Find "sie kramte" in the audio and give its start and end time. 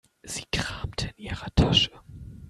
0.23-1.09